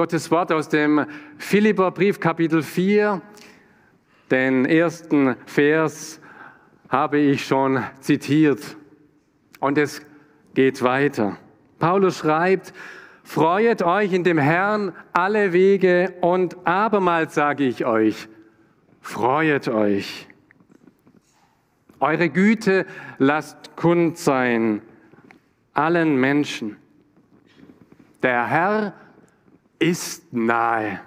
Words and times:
Gottes 0.00 0.30
Wort 0.30 0.50
aus 0.50 0.70
dem 0.70 1.04
Philipperbrief 1.36 2.20
Kapitel 2.20 2.62
4. 2.62 3.20
Den 4.30 4.64
ersten 4.64 5.36
Vers 5.44 6.22
habe 6.88 7.18
ich 7.18 7.44
schon 7.44 7.84
zitiert 8.00 8.78
und 9.58 9.76
es 9.76 10.00
geht 10.54 10.82
weiter. 10.82 11.36
Paulus 11.78 12.16
schreibt, 12.16 12.72
Freuet 13.24 13.82
euch 13.82 14.14
in 14.14 14.24
dem 14.24 14.38
Herrn 14.38 14.94
alle 15.12 15.52
Wege 15.52 16.14
und 16.22 16.56
abermals 16.66 17.34
sage 17.34 17.64
ich 17.64 17.84
euch, 17.84 18.26
freuet 19.02 19.68
euch. 19.68 20.26
Eure 21.98 22.30
Güte 22.30 22.86
lasst 23.18 23.76
kund 23.76 24.16
sein 24.16 24.80
allen 25.74 26.16
Menschen. 26.16 26.78
Der 28.22 28.46
Herr 28.46 28.94
ist 29.80 30.32
nahe. 30.32 31.00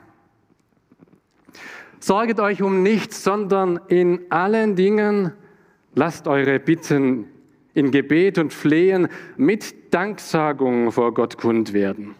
Sorget 1.99 2.41
euch 2.41 2.61
um 2.61 2.83
nichts, 2.83 3.23
sondern 3.23 3.79
in 3.87 4.29
allen 4.29 4.75
Dingen 4.75 5.31
lasst 5.95 6.27
eure 6.27 6.59
Bitten 6.59 7.29
in 7.73 7.91
Gebet 7.91 8.37
und 8.37 8.53
Flehen 8.53 9.07
mit 9.37 9.93
Danksagung 9.93 10.91
vor 10.91 11.13
Gott 11.13 11.37
kund 11.37 11.71
werden. 11.71 12.15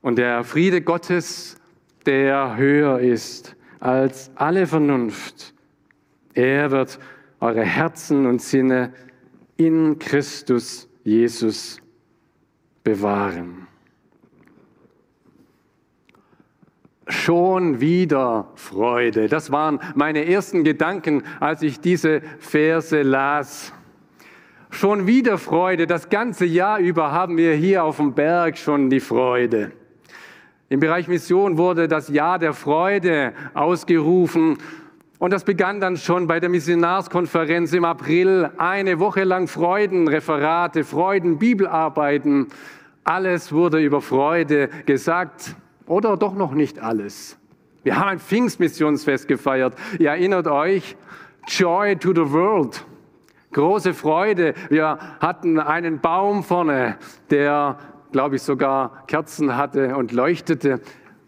Und 0.00 0.16
der 0.16 0.44
Friede 0.44 0.80
Gottes, 0.80 1.56
der 2.06 2.56
höher 2.56 3.00
ist 3.00 3.54
als 3.80 4.30
alle 4.34 4.66
Vernunft, 4.66 5.52
er 6.32 6.70
wird 6.70 6.98
eure 7.40 7.64
Herzen 7.64 8.26
und 8.26 8.40
Sinne 8.40 8.94
in 9.56 9.98
Christus 9.98 10.88
Jesus 11.04 11.80
bewahren. 12.82 13.67
Schon 17.28 17.78
wieder 17.78 18.46
Freude. 18.54 19.28
Das 19.28 19.52
waren 19.52 19.80
meine 19.94 20.26
ersten 20.26 20.64
Gedanken, 20.64 21.24
als 21.40 21.60
ich 21.60 21.78
diese 21.78 22.22
Verse 22.38 23.02
las. 23.02 23.74
Schon 24.70 25.06
wieder 25.06 25.36
Freude. 25.36 25.86
Das 25.86 26.08
ganze 26.08 26.46
Jahr 26.46 26.78
über 26.78 27.12
haben 27.12 27.36
wir 27.36 27.52
hier 27.52 27.84
auf 27.84 27.98
dem 27.98 28.14
Berg 28.14 28.56
schon 28.56 28.88
die 28.88 29.00
Freude. 29.00 29.72
Im 30.70 30.80
Bereich 30.80 31.06
Mission 31.06 31.58
wurde 31.58 31.86
das 31.86 32.08
Jahr 32.08 32.38
der 32.38 32.54
Freude 32.54 33.34
ausgerufen. 33.52 34.56
Und 35.18 35.30
das 35.30 35.44
begann 35.44 35.80
dann 35.80 35.98
schon 35.98 36.28
bei 36.28 36.40
der 36.40 36.48
Missionarskonferenz 36.48 37.74
im 37.74 37.84
April. 37.84 38.52
Eine 38.56 39.00
Woche 39.00 39.24
lang 39.24 39.48
Freudenreferate, 39.48 40.82
Freuden, 40.82 41.38
Bibelarbeiten. 41.38 42.46
Alles 43.04 43.52
wurde 43.52 43.80
über 43.80 44.00
Freude 44.00 44.70
gesagt. 44.86 45.56
Oder 45.88 46.16
doch 46.16 46.34
noch 46.34 46.52
nicht 46.52 46.78
alles. 46.78 47.38
Wir 47.82 47.98
haben 47.98 48.08
ein 48.08 48.18
Pfingstmissionsfest 48.18 49.26
gefeiert. 49.26 49.74
Ihr 49.98 50.10
erinnert 50.10 50.46
euch? 50.46 50.96
Joy 51.46 51.96
to 51.96 52.10
the 52.10 52.30
World. 52.30 52.84
Große 53.52 53.94
Freude. 53.94 54.52
Wir 54.68 54.98
hatten 55.20 55.58
einen 55.58 56.00
Baum 56.00 56.44
vorne, 56.44 56.98
der, 57.30 57.78
glaube 58.12 58.36
ich, 58.36 58.42
sogar 58.42 59.04
Kerzen 59.06 59.56
hatte 59.56 59.96
und 59.96 60.12
leuchtete. 60.12 60.80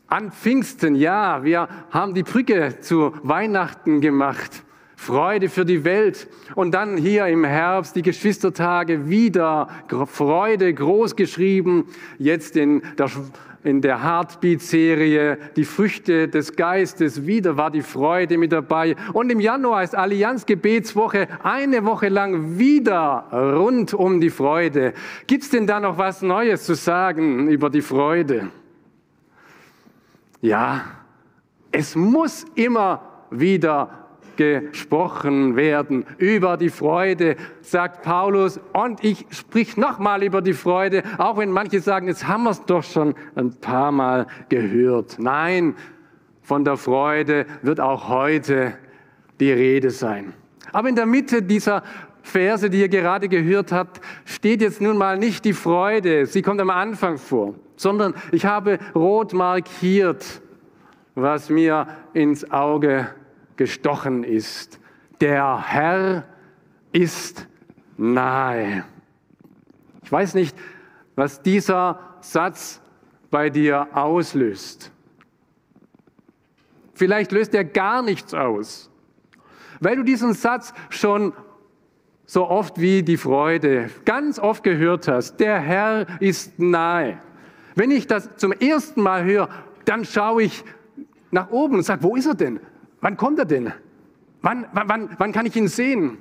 An 0.08 0.30
Pfingsten, 0.30 0.94
ja, 0.94 1.42
wir 1.42 1.68
haben 1.90 2.12
die 2.12 2.22
Brücke 2.22 2.80
zu 2.80 3.14
Weihnachten 3.22 4.02
gemacht. 4.02 4.62
Freude 5.00 5.48
für 5.48 5.64
die 5.64 5.82
Welt. 5.82 6.28
Und 6.54 6.72
dann 6.72 6.98
hier 6.98 7.26
im 7.26 7.42
Herbst 7.42 7.96
die 7.96 8.02
Geschwistertage 8.02 9.08
wieder 9.08 9.66
Freude 10.04 10.74
groß 10.74 11.16
geschrieben. 11.16 11.86
Jetzt 12.18 12.54
in 12.54 12.82
der, 12.98 13.10
in 13.64 13.80
der 13.80 14.04
Heartbeat-Serie 14.04 15.38
die 15.56 15.64
Früchte 15.64 16.28
des 16.28 16.54
Geistes. 16.54 17.26
Wieder 17.26 17.56
war 17.56 17.70
die 17.70 17.80
Freude 17.80 18.36
mit 18.36 18.52
dabei. 18.52 18.94
Und 19.14 19.32
im 19.32 19.40
Januar 19.40 19.84
ist 19.84 19.94
Allianz-Gebetswoche 19.94 21.28
eine 21.42 21.86
Woche 21.86 22.10
lang 22.10 22.58
wieder 22.58 23.24
rund 23.32 23.94
um 23.94 24.20
die 24.20 24.28
Freude. 24.28 24.92
Gibt's 25.26 25.48
denn 25.48 25.66
da 25.66 25.80
noch 25.80 25.96
was 25.96 26.20
Neues 26.20 26.64
zu 26.64 26.74
sagen 26.74 27.48
über 27.48 27.70
die 27.70 27.80
Freude? 27.80 28.50
Ja, 30.42 30.84
es 31.72 31.96
muss 31.96 32.44
immer 32.54 33.00
wieder 33.30 34.00
gesprochen 34.40 35.54
werden 35.54 36.06
über 36.16 36.56
die 36.56 36.70
Freude, 36.70 37.36
sagt 37.60 38.00
Paulus. 38.02 38.58
Und 38.72 39.04
ich 39.04 39.26
sprich 39.28 39.76
nochmal 39.76 40.22
über 40.22 40.40
die 40.40 40.54
Freude, 40.54 41.02
auch 41.18 41.36
wenn 41.36 41.50
manche 41.50 41.80
sagen, 41.80 42.08
jetzt 42.08 42.26
haben 42.26 42.44
wir 42.44 42.50
es 42.52 42.64
doch 42.64 42.82
schon 42.82 43.14
ein 43.34 43.52
paar 43.60 43.92
Mal 43.92 44.26
gehört. 44.48 45.18
Nein, 45.18 45.74
von 46.40 46.64
der 46.64 46.78
Freude 46.78 47.44
wird 47.60 47.80
auch 47.80 48.08
heute 48.08 48.72
die 49.40 49.52
Rede 49.52 49.90
sein. 49.90 50.32
Aber 50.72 50.88
in 50.88 50.96
der 50.96 51.06
Mitte 51.06 51.42
dieser 51.42 51.82
Verse, 52.22 52.70
die 52.70 52.80
ihr 52.80 52.88
gerade 52.88 53.28
gehört 53.28 53.72
habt, 53.72 54.00
steht 54.24 54.62
jetzt 54.62 54.80
nun 54.80 54.96
mal 54.96 55.18
nicht 55.18 55.44
die 55.44 55.52
Freude, 55.52 56.24
sie 56.24 56.40
kommt 56.40 56.62
am 56.62 56.70
Anfang 56.70 57.18
vor, 57.18 57.56
sondern 57.76 58.14
ich 58.32 58.46
habe 58.46 58.78
rot 58.94 59.34
markiert, 59.34 60.40
was 61.14 61.50
mir 61.50 61.88
ins 62.14 62.50
Auge 62.50 63.08
gestochen 63.60 64.24
ist. 64.24 64.80
Der 65.20 65.62
Herr 65.68 66.24
ist 66.92 67.46
nahe. 67.98 68.86
Ich 70.02 70.10
weiß 70.10 70.32
nicht, 70.32 70.56
was 71.14 71.42
dieser 71.42 72.00
Satz 72.22 72.80
bei 73.30 73.50
dir 73.50 73.88
auslöst. 73.92 74.90
Vielleicht 76.94 77.32
löst 77.32 77.54
er 77.54 77.66
gar 77.66 78.00
nichts 78.00 78.32
aus, 78.32 78.90
weil 79.78 79.96
du 79.96 80.04
diesen 80.04 80.32
Satz 80.32 80.72
schon 80.88 81.34
so 82.24 82.48
oft 82.48 82.80
wie 82.80 83.02
die 83.02 83.18
Freude 83.18 83.90
ganz 84.06 84.38
oft 84.38 84.62
gehört 84.62 85.06
hast. 85.06 85.38
Der 85.38 85.60
Herr 85.60 86.06
ist 86.20 86.58
nahe. 86.58 87.20
Wenn 87.74 87.90
ich 87.90 88.06
das 88.06 88.36
zum 88.36 88.52
ersten 88.52 89.02
Mal 89.02 89.24
höre, 89.24 89.50
dann 89.84 90.06
schaue 90.06 90.44
ich 90.44 90.64
nach 91.30 91.50
oben 91.50 91.76
und 91.76 91.82
sage, 91.82 92.02
wo 92.02 92.16
ist 92.16 92.24
er 92.24 92.34
denn? 92.34 92.58
Wann 93.00 93.16
kommt 93.16 93.38
er 93.38 93.44
denn? 93.44 93.72
Wann, 94.42 94.66
wann, 94.72 95.10
wann 95.18 95.32
kann 95.32 95.46
ich 95.46 95.56
ihn 95.56 95.68
sehen? 95.68 96.18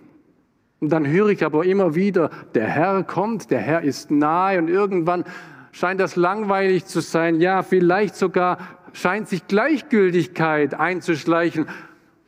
Und 0.79 0.89
dann 0.89 1.05
höre 1.05 1.29
ich 1.29 1.43
aber 1.43 1.65
immer 1.65 1.95
wieder, 1.95 2.29
der 2.53 2.67
Herr 2.67 3.03
kommt, 3.03 3.51
der 3.51 3.59
Herr 3.59 3.81
ist 3.81 4.11
nahe 4.11 4.59
und 4.59 4.69
irgendwann 4.69 5.25
scheint 5.71 5.99
das 5.99 6.15
langweilig 6.15 6.85
zu 6.85 7.01
sein. 7.01 7.41
Ja, 7.41 7.63
vielleicht 7.63 8.15
sogar 8.15 8.57
scheint 8.93 9.27
sich 9.27 9.47
Gleichgültigkeit 9.47 10.73
einzuschleichen. 10.73 11.67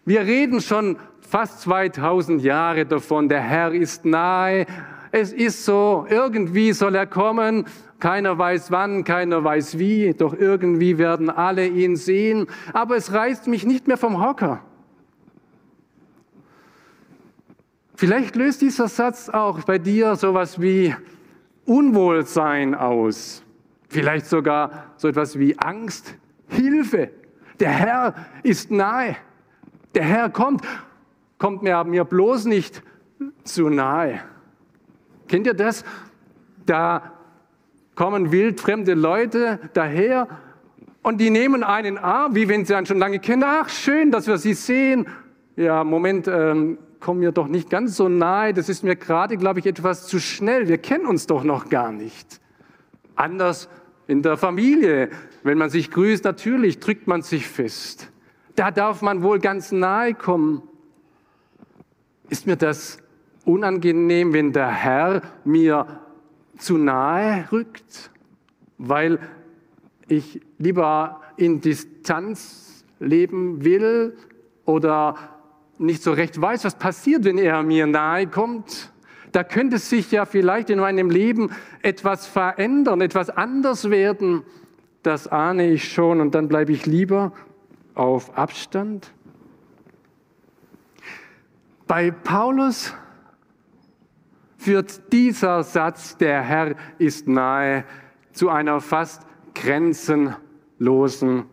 Wir 0.06 0.22
reden 0.22 0.62
schon 0.62 0.98
fast 1.22 1.62
2000 1.62 2.42
Jahre 2.42 2.86
davon, 2.86 3.30
der 3.30 3.42
Herr 3.42 3.72
ist 3.72 4.04
nahe. 4.04 4.66
Es 5.14 5.32
ist 5.32 5.66
so, 5.66 6.06
irgendwie 6.10 6.74
soll 6.74 6.96
er 6.96 7.08
kommen. 7.08 7.66
Keiner 8.02 8.36
weiß 8.36 8.72
wann, 8.72 9.04
keiner 9.04 9.44
weiß 9.44 9.78
wie, 9.78 10.16
doch 10.16 10.34
irgendwie 10.34 10.98
werden 10.98 11.30
alle 11.30 11.68
ihn 11.68 11.96
sehen. 11.96 12.48
Aber 12.74 12.96
es 12.96 13.14
reißt 13.14 13.48
mich 13.48 13.64
nicht 13.64 13.88
mehr 13.88 13.96
vom 13.96 14.20
Hocker. 14.20 14.62
Vielleicht 17.94 18.36
löst 18.36 18.64
dieser 18.64 18.88
Satz 18.88 19.30
auch 19.30 19.64
bei 19.66 19.78
dir 19.78 20.16
sowas 20.16 20.60
wie 20.60 20.96
Unwohlsein 21.66 22.74
aus. 22.74 23.44
Vielleicht 23.88 24.26
sogar 24.26 24.86
so 24.98 25.08
etwas 25.08 25.38
wie 25.38 25.60
Angst, 25.60 26.16
Hilfe. 26.48 27.12
Der 27.60 27.70
Herr 27.70 28.16
ist 28.42 28.72
nahe. 28.72 29.16
Der 29.94 30.06
Herr 30.06 30.32
kommt. 30.32 30.66
Kommt 31.38 31.62
mir, 31.62 31.84
mir 31.84 32.04
bloß 32.04 32.46
nicht 32.46 32.82
zu 33.44 33.70
nahe. 33.70 34.22
Kennt 35.28 35.46
ihr 35.46 35.54
das? 35.54 35.86
Da 36.66 37.21
kommen 37.96 38.32
wildfremde 38.32 38.94
Leute 38.94 39.60
daher 39.74 40.28
und 41.04 41.20
die 41.20 41.30
nehmen 41.30 41.64
einen 41.64 41.98
Arm, 41.98 42.36
wie 42.36 42.48
wenn 42.48 42.66
sie 42.66 42.76
einen 42.76 42.86
schon 42.86 43.00
lange 43.00 43.20
kennen. 43.20 43.44
Ach, 43.46 43.70
schön, 43.70 44.12
dass 44.12 44.28
wir 44.28 44.38
sie 44.38 44.54
sehen. 44.54 45.08
Ja, 45.56 45.84
Moment, 45.84 46.28
ähm, 46.28 46.78
kommen 47.00 47.20
mir 47.20 47.32
doch 47.32 47.48
nicht 47.48 47.70
ganz 47.70 47.98
so 47.98 48.08
nahe. 48.08 48.54
Das 48.54 48.70
ist 48.70 48.84
mir 48.84 48.96
gerade, 48.96 49.36
glaube 49.36 49.60
ich, 49.60 49.66
etwas 49.66 50.08
zu 50.08 50.20
schnell. 50.20 50.68
Wir 50.68 50.78
kennen 50.78 51.06
uns 51.06 51.28
doch 51.28 51.44
noch 51.44 51.70
gar 51.70 51.92
nicht. 51.92 52.40
Anders 53.16 53.68
in 54.08 54.22
der 54.22 54.38
Familie, 54.38 55.10
wenn 55.44 55.58
man 55.58 55.70
sich 55.70 55.92
grüßt, 55.92 56.24
natürlich 56.24 56.80
drückt 56.80 57.08
man 57.08 57.24
sich 57.24 57.48
fest. 57.48 58.12
Da 58.56 58.72
darf 58.72 59.02
man 59.02 59.24
wohl 59.24 59.40
ganz 59.40 59.72
nahe 59.72 60.14
kommen. 60.14 60.62
Ist 62.30 62.46
mir 62.46 62.56
das 62.56 63.00
unangenehm, 63.46 64.34
wenn 64.34 64.54
der 64.54 64.70
Herr 64.70 65.22
mir 65.44 66.00
zu 66.58 66.78
nahe 66.78 67.52
rückt, 67.52 68.12
weil 68.78 69.20
ich 70.08 70.42
lieber 70.58 71.22
in 71.38 71.62
Distanz 71.62 72.86
leben 73.00 73.64
will 73.64 74.18
oder 74.66 75.16
nicht 75.78 76.04
so 76.04 76.12
recht 76.12 76.40
weiß, 76.40 76.64
was 76.66 76.76
passiert, 76.76 77.24
wenn 77.24 77.38
er 77.38 77.64
mir 77.64 77.88
nahe 77.88 78.28
kommt? 78.28 78.92
Da 79.32 79.44
könnte 79.44 79.78
sich 79.78 80.12
ja 80.12 80.26
vielleicht 80.26 80.70
in 80.70 80.80
meinem 80.80 81.10
Leben 81.10 81.52
etwas 81.82 82.28
verändern, 82.28 83.02
etwas 83.02 83.30
anders 83.30 83.90
werden. 83.90 84.44
Das 85.04 85.28
ahne 85.28 85.72
ich 85.72 85.92
schon 85.92 86.20
und 86.20 86.36
dann 86.36 86.48
bleibe 86.48 86.72
ich 86.72 86.86
lieber 86.86 87.32
auf 87.96 88.38
Abstand. 88.38 89.12
Bei 91.88 92.12
Paulus 92.12 92.94
führt 94.62 95.12
dieser 95.12 95.64
Satz, 95.64 96.18
der 96.18 96.44
Herr 96.44 96.76
ist 97.00 97.28
nahe, 97.28 97.84
zu 98.32 98.50
einer 98.50 98.80
fast 98.80 99.24
grenzenlosen 99.56 101.46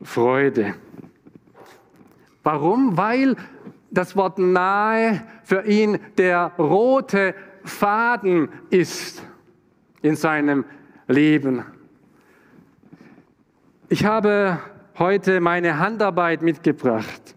Freude. 0.00 0.76
Warum? 2.44 2.96
Weil 2.96 3.34
das 3.90 4.14
Wort 4.16 4.38
nahe 4.38 5.26
für 5.42 5.66
ihn 5.66 5.98
der 6.16 6.52
rote 6.56 7.34
Faden 7.64 8.48
ist 8.70 9.24
in 10.00 10.14
seinem 10.14 10.64
Leben. 11.08 11.64
Ich 13.88 14.04
habe 14.04 14.60
heute 14.98 15.40
meine 15.40 15.80
Handarbeit 15.80 16.42
mitgebracht. 16.42 17.34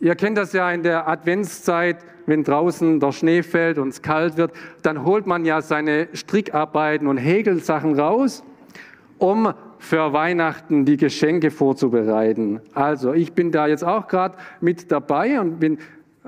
Ihr 0.00 0.14
kennt 0.14 0.38
das 0.38 0.52
ja 0.52 0.70
in 0.70 0.84
der 0.84 1.08
Adventszeit, 1.08 1.98
wenn 2.26 2.44
draußen 2.44 3.00
der 3.00 3.10
Schnee 3.10 3.42
fällt 3.42 3.78
und 3.78 3.88
es 3.88 4.00
kalt 4.00 4.36
wird, 4.36 4.52
dann 4.82 5.04
holt 5.04 5.26
man 5.26 5.44
ja 5.44 5.60
seine 5.60 6.08
Strickarbeiten 6.12 7.08
und 7.08 7.16
Häkelsachen 7.16 7.98
raus, 7.98 8.44
um 9.18 9.52
für 9.78 10.12
Weihnachten 10.12 10.84
die 10.84 10.96
Geschenke 10.96 11.50
vorzubereiten. 11.50 12.60
Also 12.74 13.12
ich 13.12 13.32
bin 13.32 13.50
da 13.50 13.66
jetzt 13.66 13.82
auch 13.82 14.06
gerade 14.06 14.36
mit 14.60 14.92
dabei 14.92 15.40
und 15.40 15.58
bin 15.58 15.78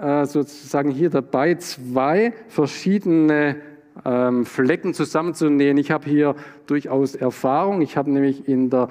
äh, 0.01 0.25
sozusagen 0.25 0.91
hier 0.91 1.11
dabei, 1.11 1.55
zwei 1.57 2.33
verschiedene 2.49 3.57
ähm, 4.05 4.47
Flecken 4.47 4.95
zusammenzunähen. 4.95 5.79
Ich 5.79 5.93
habe 5.93 6.09
hier 6.09 6.35
durchaus 6.67 7.15
Erfahrung. 7.15 7.83
Ich 7.83 7.97
habe 7.97 8.11
nämlich 8.11 8.49
in 8.49 8.71
der 8.71 8.89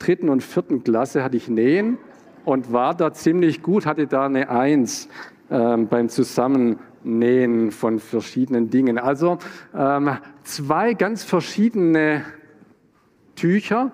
dritten 0.00 0.28
und 0.28 0.42
vierten 0.42 0.82
Klasse 0.82 1.22
hatte 1.22 1.36
ich 1.36 1.48
Nähen 1.48 1.98
und 2.44 2.72
war 2.72 2.94
da 2.94 3.12
ziemlich 3.12 3.62
gut, 3.62 3.86
hatte 3.86 4.06
da 4.06 4.26
eine 4.26 4.48
Eins 4.50 5.08
ähm, 5.50 5.88
beim 5.88 6.08
Zusammennähen 6.08 7.70
von 7.70 7.98
verschiedenen 7.98 8.70
Dingen. 8.70 8.98
Also 8.98 9.38
ähm, 9.74 10.18
zwei 10.44 10.94
ganz 10.94 11.24
verschiedene 11.24 12.24
Tücher 13.34 13.92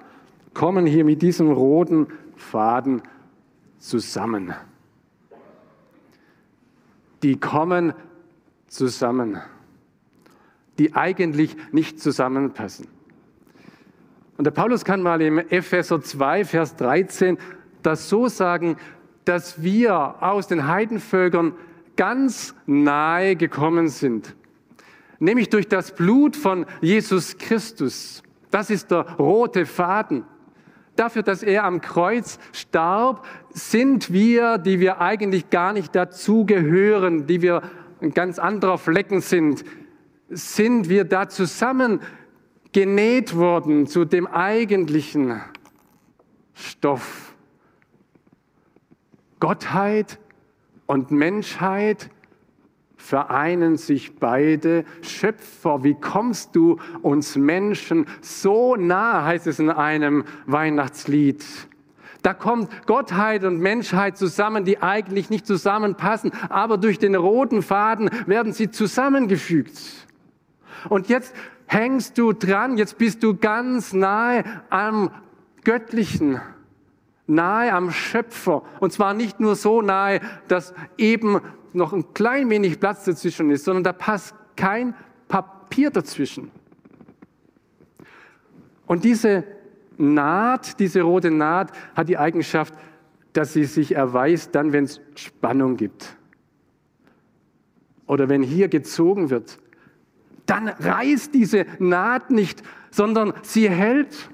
kommen 0.53 0.87
hier 0.87 1.05
mit 1.05 1.23
diesem 1.23 1.51
roten 1.51 2.07
Faden 2.37 3.03
zusammen. 3.79 4.55
Die 7.23 7.39
kommen 7.39 7.93
zusammen, 8.67 9.39
die 10.79 10.95
eigentlich 10.95 11.57
nicht 11.73 12.01
zusammenpassen. 12.01 12.89
Und 14.37 14.45
der 14.45 14.51
Paulus 14.51 14.85
kann 14.85 15.01
mal 15.03 15.21
im 15.23 15.39
Epheser 15.39 16.01
2, 16.03 16.45
Vers 16.45 16.77
13 16.77 17.39
das 17.87 18.09
so 18.09 18.29
sagen, 18.29 18.77
dass 19.25 19.63
wir 19.63 20.17
aus 20.21 20.47
den 20.47 20.67
Heidenvölkern 20.67 21.55
ganz 21.97 22.55
nahe 22.67 23.37
gekommen 23.37 23.89
sind. 23.89 24.35
Nämlich 25.19 25.49
durch 25.49 25.69
das 25.69 25.95
Blut 25.95 26.37
von 26.37 26.67
Jesus 26.81 27.39
Christus. 27.39 28.23
Das 28.51 28.71
ist 28.71 28.91
der 28.91 29.17
rote 29.19 29.67
Faden. 29.67 30.25
Dafür, 30.97 31.23
dass 31.23 31.43
er 31.43 31.65
am 31.65 31.81
Kreuz 31.81 32.39
starb, 32.53 33.27
sind 33.51 34.13
wir, 34.13 34.59
die 34.59 34.79
wir 34.81 35.01
eigentlich 35.01 35.51
gar 35.51 35.73
nicht 35.73 35.95
dazugehören, 35.95 37.27
die 37.27 37.43
wir 37.43 37.63
ein 38.01 38.13
ganz 38.13 38.39
anderer 38.39 38.79
Flecken 38.79 39.21
sind, 39.21 39.65
sind 40.29 40.89
wir 40.89 41.05
da 41.05 41.29
zusammen 41.29 42.01
genäht 42.73 43.37
worden 43.37 43.87
zu 43.87 44.05
dem 44.05 44.27
eigentlichen 44.27 45.41
Stoff. 46.55 47.34
Gottheit 49.45 50.19
und 50.87 51.11
Menschheit 51.11 52.09
vereinen 52.97 53.77
sich 53.77 54.17
beide. 54.17 54.87
Schöpfer, 55.03 55.85
wie 55.85 55.93
kommst 55.93 56.57
du 56.57 56.79
uns 57.03 57.37
Menschen 57.37 58.07
so 58.23 58.75
nah, 58.75 59.23
heißt 59.27 59.47
es 59.47 59.59
in 59.59 59.69
einem 59.69 60.25
Weihnachtslied. 60.47 61.45
Da 62.23 62.33
kommt 62.33 62.87
Gottheit 62.87 63.45
und 63.45 63.61
Menschheit 63.61 64.17
zusammen, 64.17 64.65
die 64.65 64.81
eigentlich 64.81 65.29
nicht 65.29 65.47
zusammenpassen, 65.47 66.33
aber 66.49 66.79
durch 66.79 66.99
den 66.99 67.15
roten 67.15 67.61
Faden 67.61 68.09
werden 68.25 68.55
sie 68.55 68.71
zusammengefügt. 68.71 69.79
Und 70.89 71.11
jetzt 71.11 71.35
hängst 71.67 72.17
du 72.17 72.33
dran, 72.33 72.79
jetzt 72.79 72.97
bist 72.97 73.23
du 73.23 73.37
ganz 73.37 73.93
nahe 73.93 74.43
am 74.71 75.11
Göttlichen, 75.65 76.41
nahe 77.27 77.73
am 77.73 77.91
Schöpfer. 77.91 78.63
Und 78.81 78.93
zwar 78.93 79.15
nicht 79.15 79.41
nur 79.41 79.57
so 79.57 79.83
nahe, 79.83 80.21
dass 80.49 80.75
eben 80.99 81.41
noch 81.73 81.93
ein 81.93 82.13
klein 82.15 82.51
wenig 82.51 82.79
Platz 82.81 83.05
dazwischen 83.05 83.51
ist, 83.51 83.65
sondern 83.65 83.85
da 83.85 83.93
passt 83.93 84.35
kein 84.57 84.95
Papier 85.29 85.91
dazwischen. 85.91 86.51
Und 88.87 89.05
diese 89.05 89.45
Naht, 89.97 90.81
diese 90.81 91.03
rote 91.03 91.31
Naht 91.31 91.73
hat 91.95 92.09
die 92.09 92.19
Eigenschaft, 92.19 92.75
dass 93.33 93.53
sie 93.53 93.65
sich 93.65 93.95
erweist 93.95 94.55
dann, 94.55 94.73
wenn 94.73 94.85
es 94.85 95.01
Spannung 95.15 95.77
gibt. 95.77 96.17
Oder 98.07 98.29
wenn 98.29 98.43
hier 98.43 98.69
gezogen 98.69 99.31
wird, 99.31 99.59
dann 100.47 100.69
reißt 100.69 101.35
diese 101.35 101.67
Naht 101.79 102.31
nicht, 102.31 102.63
sondern 102.91 103.33
sie 103.43 103.69
hält. 103.71 104.31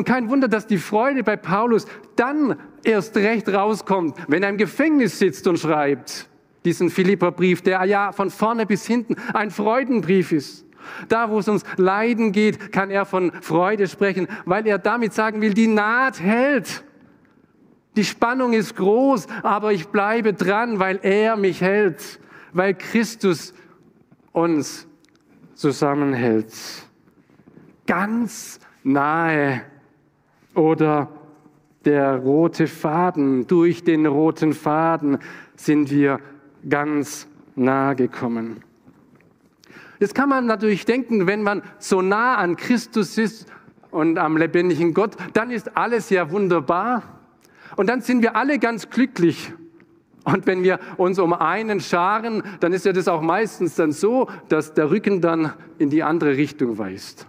Und 0.00 0.06
kein 0.06 0.30
Wunder, 0.30 0.48
dass 0.48 0.66
die 0.66 0.78
Freude 0.78 1.22
bei 1.22 1.36
Paulus 1.36 1.84
dann 2.16 2.56
erst 2.84 3.18
recht 3.18 3.46
rauskommt, 3.50 4.16
wenn 4.28 4.42
er 4.42 4.48
im 4.48 4.56
Gefängnis 4.56 5.18
sitzt 5.18 5.46
und 5.46 5.58
schreibt 5.58 6.26
diesen 6.64 6.88
Philipperbrief, 6.88 7.60
der 7.60 7.84
ja 7.84 8.10
von 8.12 8.30
vorne 8.30 8.64
bis 8.64 8.86
hinten 8.86 9.16
ein 9.34 9.50
Freudenbrief 9.50 10.32
ist. 10.32 10.64
Da, 11.10 11.28
wo 11.28 11.38
es 11.38 11.48
ums 11.48 11.64
Leiden 11.76 12.32
geht, 12.32 12.72
kann 12.72 12.88
er 12.88 13.04
von 13.04 13.30
Freude 13.42 13.88
sprechen, 13.88 14.26
weil 14.46 14.66
er 14.66 14.78
damit 14.78 15.12
sagen 15.12 15.42
will, 15.42 15.52
die 15.52 15.66
Naht 15.66 16.18
hält. 16.18 16.82
Die 17.94 18.04
Spannung 18.04 18.54
ist 18.54 18.76
groß, 18.76 19.26
aber 19.42 19.74
ich 19.74 19.88
bleibe 19.88 20.32
dran, 20.32 20.78
weil 20.78 20.98
er 21.02 21.36
mich 21.36 21.60
hält, 21.60 22.20
weil 22.54 22.72
Christus 22.72 23.52
uns 24.32 24.88
zusammenhält. 25.52 26.54
Ganz 27.86 28.60
nahe 28.82 29.60
oder 30.54 31.08
der 31.84 32.16
rote 32.16 32.66
Faden, 32.66 33.46
durch 33.46 33.84
den 33.84 34.06
roten 34.06 34.52
Faden 34.52 35.18
sind 35.56 35.90
wir 35.90 36.20
ganz 36.68 37.26
nahe 37.56 37.96
gekommen. 37.96 38.62
Jetzt 39.98 40.14
kann 40.14 40.28
man 40.28 40.46
natürlich 40.46 40.84
denken, 40.84 41.26
wenn 41.26 41.42
man 41.42 41.62
so 41.78 42.00
nah 42.00 42.36
an 42.36 42.56
Christus 42.56 43.18
ist 43.18 43.46
und 43.90 44.18
am 44.18 44.36
lebendigen 44.36 44.94
Gott, 44.94 45.16
dann 45.34 45.50
ist 45.50 45.76
alles 45.76 46.10
ja 46.10 46.30
wunderbar. 46.30 47.02
Und 47.76 47.88
dann 47.88 48.00
sind 48.00 48.22
wir 48.22 48.36
alle 48.36 48.58
ganz 48.58 48.88
glücklich. 48.90 49.52
Und 50.24 50.46
wenn 50.46 50.62
wir 50.62 50.78
uns 50.96 51.18
um 51.18 51.32
einen 51.32 51.80
scharen, 51.80 52.42
dann 52.60 52.72
ist 52.72 52.84
ja 52.84 52.92
das 52.92 53.08
auch 53.08 53.22
meistens 53.22 53.74
dann 53.74 53.92
so, 53.92 54.28
dass 54.48 54.74
der 54.74 54.90
Rücken 54.90 55.20
dann 55.20 55.52
in 55.78 55.90
die 55.90 56.02
andere 56.02 56.36
Richtung 56.36 56.78
weist. 56.78 57.26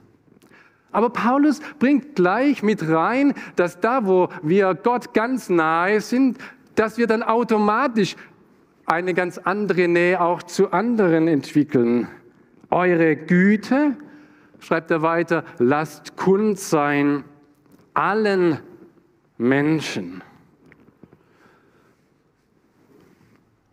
Aber 0.92 1.10
Paulus 1.10 1.62
bringt 1.80 2.16
gleich 2.16 2.64
mit 2.64 2.88
rein, 2.88 3.34
dass 3.56 3.80
da, 3.80 4.06
wo 4.06 4.30
wir 4.42 4.74
Gott 4.76 5.14
ganz 5.14 5.50
nahe 5.50 6.02
sind, 6.02 6.38
dass 6.76 6.98
wir 6.98 7.08
dann 7.08 7.24
automatisch 7.24 8.16
eine 8.86 9.14
ganz 9.14 9.38
andere 9.38 9.88
Nähe 9.88 10.20
auch 10.20 10.44
zu 10.44 10.72
anderen 10.72 11.28
entwickeln. 11.28 12.08
Eure 12.70 13.16
Güte, 13.16 13.96
schreibt 14.60 14.92
er 14.92 15.02
weiter, 15.02 15.44
lasst 15.60 16.18
kund 16.18 16.60
sein 16.60 17.24
allen 17.94 18.60
Menschen. 19.38 20.24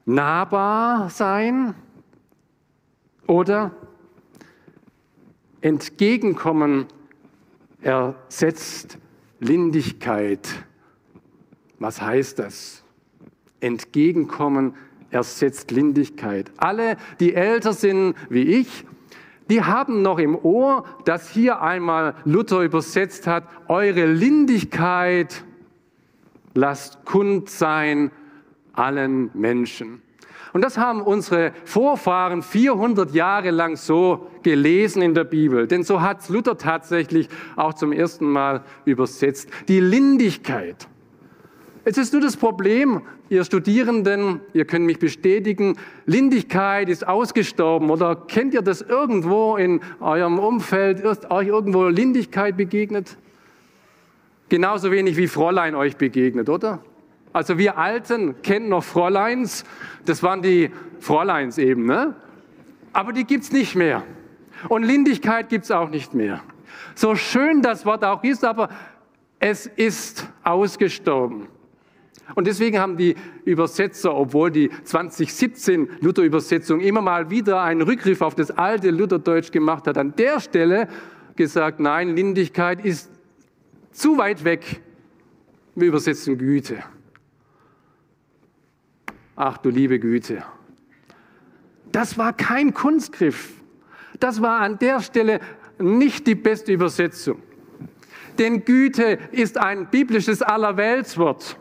Nahbar 0.04 1.10
sein 1.10 1.74
oder 3.26 3.72
Entgegenkommen 5.60 6.86
ersetzt 7.80 8.98
Lindigkeit. 9.40 10.48
Was 11.78 12.00
heißt 12.00 12.38
das? 12.38 12.82
Entgegenkommen 13.60 14.74
ersetzt 15.10 15.70
Lindigkeit. 15.70 16.50
Alle, 16.56 16.96
die 17.20 17.34
älter 17.34 17.72
sind 17.72 18.14
wie 18.28 18.42
ich, 18.42 18.84
die 19.48 19.62
haben 19.62 20.02
noch 20.02 20.18
im 20.18 20.36
Ohr, 20.36 20.84
dass 21.04 21.30
hier 21.30 21.62
einmal 21.62 22.14
Luther 22.24 22.60
übersetzt 22.60 23.26
hat, 23.26 23.44
eure 23.68 24.04
Lindigkeit 24.06 25.44
lasst 26.54 27.04
kund 27.04 27.48
sein 27.48 28.10
allen 28.74 29.30
Menschen. 29.34 30.02
Und 30.52 30.62
das 30.62 30.78
haben 30.78 31.02
unsere 31.02 31.52
Vorfahren 31.64 32.42
400 32.42 33.12
Jahre 33.12 33.50
lang 33.50 33.76
so 33.76 34.28
gelesen 34.42 35.02
in 35.02 35.14
der 35.14 35.24
Bibel. 35.24 35.66
Denn 35.66 35.82
so 35.82 36.00
hat 36.00 36.28
Luther 36.28 36.56
tatsächlich 36.56 37.28
auch 37.56 37.74
zum 37.74 37.92
ersten 37.92 38.26
Mal 38.26 38.62
übersetzt. 38.84 39.50
Die 39.68 39.80
Lindigkeit. 39.80 40.88
Es 41.84 41.96
ist 41.96 42.12
nur 42.12 42.20
das 42.20 42.36
Problem, 42.36 43.02
ihr 43.30 43.44
Studierenden, 43.44 44.40
ihr 44.52 44.64
könnt 44.64 44.84
mich 44.84 44.98
bestätigen, 44.98 45.76
Lindigkeit 46.06 46.88
ist 46.88 47.06
ausgestorben. 47.06 47.90
Oder 47.90 48.16
kennt 48.16 48.52
ihr 48.52 48.62
das 48.62 48.82
irgendwo 48.82 49.56
in 49.56 49.80
eurem 50.00 50.38
Umfeld? 50.38 51.00
Ist 51.00 51.30
euch 51.30 51.48
irgendwo 51.48 51.86
Lindigkeit 51.86 52.56
begegnet? 52.56 53.16
Genauso 54.48 54.90
wenig 54.90 55.16
wie 55.16 55.28
Fräulein 55.28 55.74
euch 55.74 55.96
begegnet, 55.96 56.48
oder? 56.48 56.80
Also 57.38 57.56
wir 57.56 57.78
Alten 57.78 58.42
kennen 58.42 58.68
noch 58.68 58.82
Fräuleins, 58.82 59.62
das 60.04 60.24
waren 60.24 60.42
die 60.42 60.72
Fräuleins 60.98 61.56
eben, 61.56 61.86
ne? 61.86 62.16
aber 62.92 63.12
die 63.12 63.22
gibt 63.22 63.44
es 63.44 63.52
nicht 63.52 63.76
mehr. 63.76 64.02
Und 64.68 64.82
Lindigkeit 64.82 65.48
gibt 65.48 65.62
es 65.62 65.70
auch 65.70 65.88
nicht 65.88 66.14
mehr. 66.14 66.42
So 66.96 67.14
schön 67.14 67.62
das 67.62 67.86
Wort 67.86 68.04
auch 68.04 68.24
ist, 68.24 68.44
aber 68.44 68.70
es 69.38 69.66
ist 69.66 70.26
ausgestorben. 70.42 71.46
Und 72.34 72.48
deswegen 72.48 72.80
haben 72.80 72.96
die 72.96 73.14
Übersetzer, 73.44 74.16
obwohl 74.16 74.50
die 74.50 74.68
2017 74.82 75.90
Luther-Übersetzung 76.00 76.80
immer 76.80 77.02
mal 77.02 77.30
wieder 77.30 77.62
einen 77.62 77.82
Rückgriff 77.82 78.20
auf 78.20 78.34
das 78.34 78.50
alte 78.50 78.90
Lutherdeutsch 78.90 79.52
gemacht 79.52 79.86
hat, 79.86 79.96
an 79.96 80.12
der 80.16 80.40
Stelle 80.40 80.88
gesagt, 81.36 81.78
nein, 81.78 82.16
Lindigkeit 82.16 82.84
ist 82.84 83.12
zu 83.92 84.18
weit 84.18 84.42
weg. 84.42 84.80
Wir 85.76 85.86
übersetzen 85.86 86.36
Güte. 86.36 86.82
Ach 89.40 89.56
du 89.56 89.70
liebe 89.70 90.00
Güte. 90.00 90.42
Das 91.92 92.18
war 92.18 92.32
kein 92.32 92.74
Kunstgriff. 92.74 93.52
Das 94.18 94.42
war 94.42 94.62
an 94.62 94.80
der 94.80 95.00
Stelle 95.00 95.38
nicht 95.78 96.26
die 96.26 96.34
beste 96.34 96.72
Übersetzung. 96.72 97.40
Denn 98.40 98.64
Güte 98.64 99.16
ist 99.30 99.56
ein 99.56 99.86
biblisches 99.86 100.42
Allerweltswort. 100.42 101.56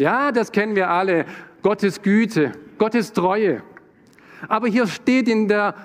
Ja, 0.00 0.32
das 0.32 0.50
kennen 0.50 0.74
wir 0.74 0.90
alle. 0.90 1.26
Gottes 1.62 2.02
Güte, 2.02 2.50
Gottes 2.76 3.12
Treue. 3.12 3.62
Aber 4.48 4.66
hier 4.66 4.88
steht 4.88 5.28
in 5.28 5.46
der 5.46 5.76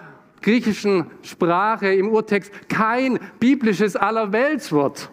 griechischen 0.41 1.05
Sprache 1.21 1.93
im 1.93 2.09
Urtext 2.09 2.51
kein 2.67 3.19
biblisches 3.39 3.95
Allerweltswort 3.95 5.11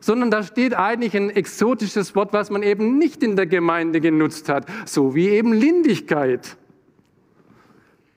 sondern 0.00 0.30
da 0.30 0.42
steht 0.42 0.74
eigentlich 0.74 1.16
ein 1.16 1.30
exotisches 1.30 2.14
Wort, 2.16 2.32
was 2.32 2.50
man 2.50 2.62
eben 2.62 2.98
nicht 2.98 3.22
in 3.22 3.36
der 3.36 3.46
Gemeinde 3.46 4.00
genutzt 4.00 4.48
hat, 4.48 4.66
so 4.86 5.14
wie 5.14 5.28
eben 5.28 5.52
Lindigkeit. 5.52 6.56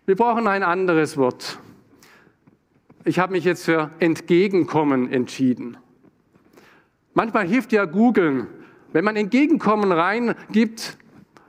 Wir 0.05 0.15
brauchen 0.15 0.47
ein 0.47 0.63
anderes 0.63 1.17
Wort. 1.17 1.59
Ich 3.05 3.19
habe 3.19 3.33
mich 3.33 3.43
jetzt 3.43 3.65
für 3.65 3.91
entgegenkommen 3.99 5.11
entschieden. 5.11 5.77
Manchmal 7.13 7.47
hilft 7.47 7.73
ja 7.73 7.85
googeln. 7.85 8.47
Wenn 8.93 9.03
man 9.03 9.15
entgegenkommen 9.15 9.91
reingibt, 9.91 10.97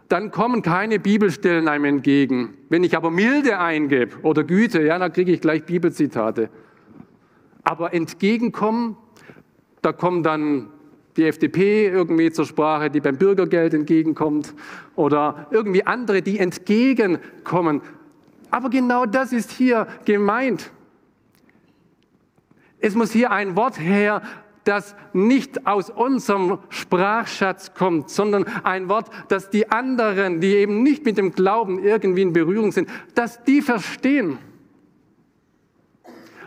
dann 0.08 0.30
kommen 0.30 0.62
keine 0.62 0.98
Bibelstellen 0.98 1.68
einem 1.68 1.84
entgegen. 1.84 2.56
Wenn 2.68 2.84
ich 2.84 2.96
aber 2.96 3.10
milde 3.10 3.58
eingebe 3.58 4.16
oder 4.22 4.44
Güte, 4.44 4.82
ja, 4.82 4.98
dann 4.98 5.12
kriege 5.12 5.32
ich 5.32 5.40
gleich 5.40 5.64
Bibelzitate. 5.64 6.50
Aber 7.62 7.94
entgegenkommen, 7.94 8.96
da 9.84 9.92
kommt 9.92 10.24
dann 10.24 10.70
die 11.16 11.24
FDP 11.24 11.88
irgendwie 11.88 12.30
zur 12.32 12.46
Sprache, 12.46 12.90
die 12.90 13.00
beim 13.00 13.16
Bürgergeld 13.16 13.74
entgegenkommt 13.74 14.54
oder 14.96 15.46
irgendwie 15.50 15.86
andere, 15.86 16.22
die 16.22 16.38
entgegenkommen. 16.38 17.82
Aber 18.50 18.70
genau 18.70 19.06
das 19.06 19.32
ist 19.32 19.50
hier 19.50 19.86
gemeint. 20.04 20.70
Es 22.80 22.94
muss 22.94 23.12
hier 23.12 23.30
ein 23.30 23.56
Wort 23.56 23.78
her, 23.78 24.22
das 24.64 24.96
nicht 25.12 25.66
aus 25.66 25.90
unserem 25.90 26.58
Sprachschatz 26.70 27.74
kommt, 27.74 28.10
sondern 28.10 28.44
ein 28.64 28.88
Wort, 28.88 29.10
das 29.28 29.50
die 29.50 29.70
anderen, 29.70 30.40
die 30.40 30.54
eben 30.54 30.82
nicht 30.82 31.04
mit 31.04 31.18
dem 31.18 31.32
Glauben 31.32 31.78
irgendwie 31.78 32.22
in 32.22 32.32
Berührung 32.32 32.72
sind, 32.72 32.88
dass 33.14 33.42
die 33.44 33.60
verstehen. 33.60 34.38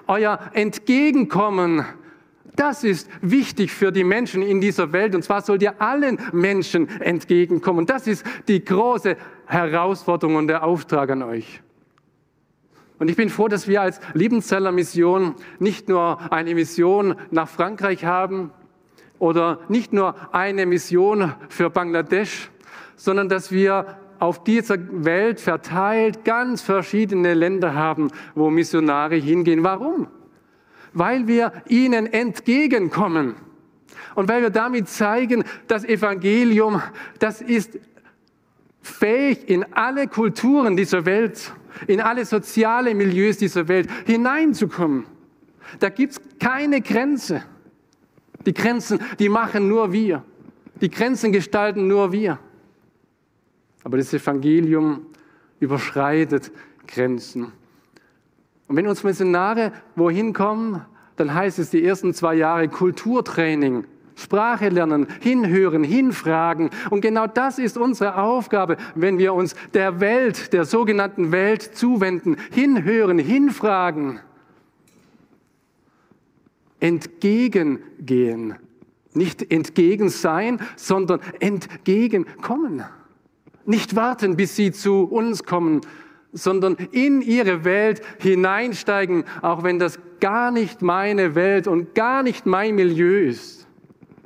Euer 0.07 0.39
Entgegenkommen 0.53 1.85
das 2.57 2.83
ist 2.83 3.09
wichtig 3.21 3.71
für 3.71 3.91
die 3.91 4.03
Menschen 4.03 4.41
in 4.41 4.59
dieser 4.59 4.91
Welt 4.91 5.15
und 5.15 5.23
zwar 5.23 5.41
soll 5.41 5.57
dir 5.57 5.81
allen 5.81 6.19
Menschen 6.33 6.89
entgegenkommen. 7.01 7.85
Das 7.85 8.07
ist 8.07 8.25
die 8.47 8.63
große 8.63 9.15
Herausforderung 9.45 10.35
und 10.35 10.47
der 10.47 10.63
Auftrag 10.63 11.09
an 11.11 11.23
euch. 11.23 11.61
Und 12.99 13.09
ich 13.09 13.15
bin 13.15 13.29
froh, 13.29 13.47
dass 13.47 13.67
wir 13.67 13.81
als 13.81 13.99
Liebenzeller 14.13 14.71
Mission 14.71 15.35
nicht 15.59 15.87
nur 15.87 16.31
eine 16.31 16.55
Mission 16.55 17.15
nach 17.29 17.47
Frankreich 17.47 18.05
haben 18.05 18.51
oder 19.19 19.59
nicht 19.69 19.93
nur 19.93 20.15
eine 20.33 20.65
Mission 20.65 21.33
für 21.49 21.69
Bangladesch, 21.69 22.49
sondern 22.95 23.29
dass 23.29 23.51
wir 23.51 23.97
auf 24.19 24.43
dieser 24.43 24.77
Welt 25.05 25.39
verteilt 25.39 26.25
ganz 26.25 26.63
verschiedene 26.63 27.35
Länder 27.35 27.75
haben, 27.75 28.09
wo 28.33 28.49
Missionare 28.49 29.15
hingehen. 29.15 29.63
Warum? 29.63 30.07
Weil 30.97 31.27
wir 31.27 31.51
ihnen 31.67 32.07
entgegenkommen. 32.07 33.35
Und 34.15 34.27
weil 34.29 34.41
wir 34.41 34.49
damit 34.49 34.89
zeigen, 34.89 35.43
das 35.67 35.83
Evangelium, 35.85 36.81
das 37.19 37.41
ist 37.41 37.79
fähig, 38.81 39.47
in 39.47 39.65
alle 39.73 40.07
Kulturen 40.07 40.75
dieser 40.75 41.05
Welt, 41.05 41.53
in 41.85 42.01
alle 42.01 42.25
soziale 42.25 42.95
Milieus 42.95 43.37
dieser 43.37 43.67
Welt 43.67 43.89
hineinzukommen. 44.05 45.05
Da 45.79 45.89
gibt 45.89 46.13
es 46.13 46.21
keine 46.39 46.81
Grenze. 46.81 47.43
Die 48.45 48.53
Grenzen, 48.53 48.99
die 49.19 49.29
machen 49.29 49.67
nur 49.67 49.91
wir. 49.91 50.23
Die 50.81 50.89
Grenzen 50.89 51.31
gestalten 51.31 51.87
nur 51.87 52.11
wir. 52.11 52.39
Aber 53.83 53.97
das 53.97 54.13
Evangelium 54.13 55.05
überschreitet 55.59 56.51
Grenzen. 56.87 57.51
Und 58.67 58.75
wenn 58.75 58.87
uns 58.87 59.03
Missionare 59.03 59.71
wohin 59.95 60.33
kommen, 60.33 60.81
dann 61.15 61.33
heißt 61.33 61.59
es 61.59 61.69
die 61.69 61.83
ersten 61.83 62.13
zwei 62.13 62.35
Jahre 62.35 62.67
Kulturtraining, 62.67 63.85
Sprache 64.15 64.69
lernen, 64.69 65.07
hinhören, 65.21 65.83
hinfragen. 65.83 66.69
Und 66.89 67.01
genau 67.01 67.27
das 67.27 67.59
ist 67.59 67.77
unsere 67.77 68.17
Aufgabe, 68.17 68.77
wenn 68.95 69.17
wir 69.17 69.33
uns 69.33 69.55
der 69.73 69.99
Welt, 69.99 70.53
der 70.53 70.65
sogenannten 70.65 71.31
Welt 71.31 71.61
zuwenden, 71.61 72.35
hinhören, 72.51 73.19
hinfragen, 73.19 74.19
entgegengehen. 76.79 78.55
Nicht 79.13 79.51
entgegen 79.51 80.09
sein, 80.09 80.59
sondern 80.75 81.19
entgegenkommen. 81.39 82.83
Nicht 83.65 83.95
warten, 83.95 84.35
bis 84.35 84.55
sie 84.55 84.71
zu 84.71 85.03
uns 85.03 85.43
kommen, 85.43 85.81
sondern 86.33 86.75
in 86.91 87.21
ihre 87.21 87.63
Welt 87.63 88.01
hineinsteigen, 88.19 89.23
auch 89.41 89.63
wenn 89.63 89.79
das 89.79 89.99
gar 90.19 90.51
nicht 90.51 90.81
meine 90.81 91.35
Welt 91.35 91.67
und 91.67 91.95
gar 91.95 92.23
nicht 92.23 92.45
mein 92.45 92.75
Milieu 92.75 93.27
ist. 93.27 93.67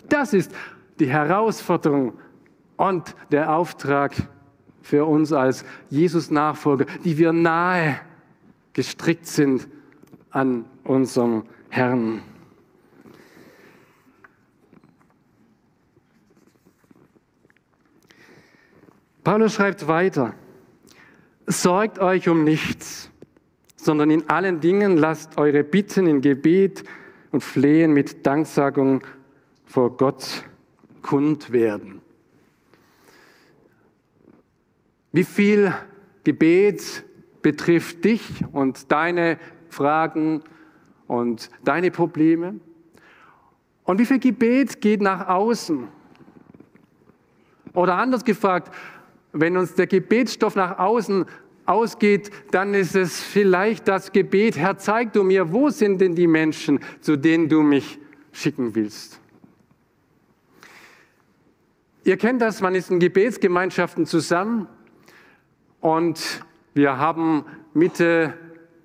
Das 0.09 0.33
ist 0.33 0.51
die 0.99 1.07
Herausforderung 1.07 2.13
und 2.77 3.15
der 3.31 3.53
Auftrag 3.53 4.13
für 4.81 5.05
uns 5.05 5.31
als 5.31 5.63
Jesus-Nachfolger, 5.89 6.85
die 7.03 7.17
wir 7.17 7.31
nahe 7.31 7.99
gestrickt 8.73 9.27
sind 9.27 9.67
an 10.31 10.65
unserem 10.83 11.43
Herrn. 11.69 12.21
Paulus 19.23 19.53
schreibt 19.53 19.87
weiter. 19.87 20.33
Sorgt 21.51 21.99
euch 21.99 22.29
um 22.29 22.45
nichts, 22.45 23.11
sondern 23.75 24.09
in 24.09 24.29
allen 24.29 24.61
Dingen 24.61 24.95
lasst 24.95 25.37
eure 25.37 25.65
Bitten 25.65 26.07
in 26.07 26.21
Gebet 26.21 26.85
und 27.31 27.43
Flehen 27.43 27.91
mit 27.91 28.25
Danksagung 28.25 29.03
vor 29.65 29.97
Gott 29.97 30.45
kund 31.01 31.51
werden. 31.51 32.01
Wie 35.11 35.25
viel 35.25 35.73
Gebet 36.23 37.03
betrifft 37.41 38.05
dich 38.05 38.45
und 38.53 38.89
deine 38.89 39.37
Fragen 39.67 40.43
und 41.07 41.49
deine 41.65 41.91
Probleme? 41.91 42.61
Und 43.83 43.99
wie 43.99 44.05
viel 44.05 44.19
Gebet 44.19 44.79
geht 44.79 45.01
nach 45.01 45.27
außen? 45.27 45.89
Oder 47.73 47.97
anders 47.97 48.23
gefragt, 48.23 48.73
wenn 49.33 49.57
uns 49.57 49.75
der 49.75 49.87
Gebetsstoff 49.87 50.55
nach 50.55 50.79
außen 50.79 51.25
ausgeht, 51.65 52.31
dann 52.51 52.73
ist 52.73 52.95
es 52.95 53.21
vielleicht 53.21 53.87
das 53.87 54.11
Gebet, 54.11 54.57
Herr, 54.57 54.77
zeig 54.77 55.13
du 55.13 55.23
mir, 55.23 55.53
wo 55.53 55.69
sind 55.69 56.01
denn 56.01 56.15
die 56.15 56.27
Menschen, 56.27 56.79
zu 56.99 57.17
denen 57.17 57.49
du 57.49 57.61
mich 57.61 57.99
schicken 58.31 58.75
willst. 58.75 59.19
Ihr 62.03 62.17
kennt 62.17 62.41
das, 62.41 62.61
man 62.61 62.73
ist 62.73 62.89
in 62.89 62.99
Gebetsgemeinschaften 62.99 64.05
zusammen 64.05 64.67
und 65.79 66.43
wir 66.73 66.97
haben 66.97 67.45
Mitte 67.73 68.33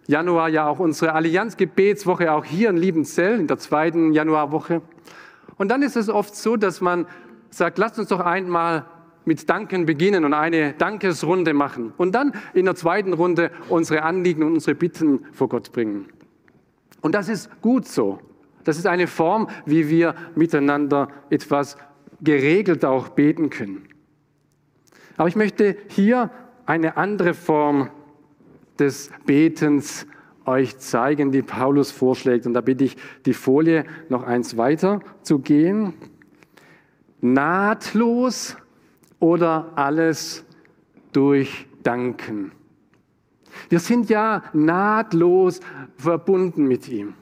Januar 0.06 0.48
ja 0.48 0.68
auch 0.68 0.78
unsere 0.78 1.14
Allianz-Gebetswoche, 1.14 2.30
auch 2.30 2.44
hier 2.44 2.70
in 2.70 2.76
Liebenzell, 2.76 3.40
in 3.40 3.46
der 3.46 3.58
zweiten 3.58 4.12
Januarwoche. 4.12 4.82
Und 5.56 5.68
dann 5.68 5.82
ist 5.82 5.96
es 5.96 6.08
oft 6.08 6.36
so, 6.36 6.56
dass 6.56 6.80
man 6.80 7.06
sagt, 7.50 7.78
lasst 7.78 7.98
uns 7.98 8.08
doch 8.08 8.20
einmal 8.20 8.84
mit 9.26 9.50
Danken 9.50 9.84
beginnen 9.84 10.24
und 10.24 10.32
eine 10.32 10.72
Dankesrunde 10.72 11.52
machen 11.52 11.92
und 11.98 12.14
dann 12.14 12.32
in 12.54 12.64
der 12.64 12.76
zweiten 12.76 13.12
Runde 13.12 13.50
unsere 13.68 14.02
Anliegen 14.02 14.42
und 14.42 14.54
unsere 14.54 14.74
Bitten 14.74 15.26
vor 15.32 15.50
Gott 15.50 15.72
bringen. 15.72 16.06
Und 17.02 17.14
das 17.14 17.28
ist 17.28 17.50
gut 17.60 17.86
so. 17.86 18.20
Das 18.64 18.78
ist 18.78 18.86
eine 18.86 19.06
Form, 19.06 19.48
wie 19.66 19.90
wir 19.90 20.14
miteinander 20.34 21.08
etwas 21.28 21.76
geregelt 22.20 22.84
auch 22.84 23.10
beten 23.10 23.50
können. 23.50 23.84
Aber 25.16 25.28
ich 25.28 25.36
möchte 25.36 25.76
hier 25.88 26.30
eine 26.64 26.96
andere 26.96 27.34
Form 27.34 27.90
des 28.78 29.10
Betens 29.24 30.06
euch 30.44 30.78
zeigen, 30.78 31.32
die 31.32 31.42
Paulus 31.42 31.90
vorschlägt. 31.90 32.46
Und 32.46 32.54
da 32.54 32.60
bitte 32.60 32.84
ich 32.84 32.96
die 33.24 33.34
Folie 33.34 33.84
noch 34.08 34.22
eins 34.22 34.56
weiter 34.56 35.00
zu 35.22 35.40
gehen. 35.40 35.94
Nahtlos 37.20 38.56
oder 39.18 39.72
alles 39.74 40.44
durch 41.12 41.66
Danken. 41.82 42.52
Wir 43.68 43.80
sind 43.80 44.10
ja 44.10 44.42
nahtlos 44.52 45.60
verbunden 45.96 46.66
mit 46.66 46.88
ihm. 46.88 47.14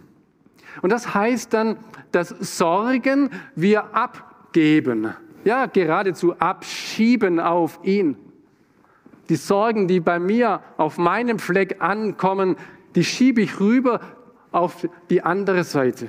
Und 0.82 0.90
das 0.90 1.14
heißt 1.14 1.52
dann, 1.52 1.76
dass 2.10 2.28
Sorgen 2.28 3.30
wir 3.54 3.94
abgeben, 3.94 5.14
ja, 5.44 5.66
geradezu 5.66 6.34
abschieben 6.38 7.38
auf 7.38 7.78
ihn. 7.82 8.16
Die 9.28 9.36
Sorgen, 9.36 9.88
die 9.88 10.00
bei 10.00 10.18
mir 10.18 10.60
auf 10.76 10.98
meinem 10.98 11.38
Fleck 11.38 11.80
ankommen, 11.80 12.56
die 12.94 13.04
schiebe 13.04 13.42
ich 13.42 13.60
rüber 13.60 14.00
auf 14.52 14.88
die 15.10 15.22
andere 15.22 15.64
Seite. 15.64 16.08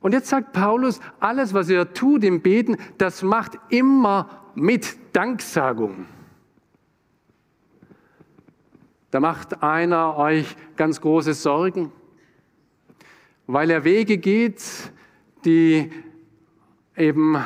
Und 0.00 0.12
jetzt 0.12 0.28
sagt 0.28 0.52
Paulus, 0.52 1.00
alles, 1.18 1.52
was 1.52 1.68
ihr 1.68 1.92
tut 1.92 2.24
im 2.24 2.40
Beten, 2.40 2.76
das 2.98 3.22
macht 3.22 3.58
immer 3.68 4.50
mit 4.54 4.96
Danksagung. 5.12 6.06
Da 9.10 9.20
macht 9.20 9.62
einer 9.62 10.16
euch 10.16 10.56
ganz 10.76 11.00
große 11.00 11.34
Sorgen, 11.34 11.92
weil 13.46 13.70
er 13.70 13.84
Wege 13.84 14.18
geht, 14.18 14.62
die 15.44 15.90
eben 16.96 17.36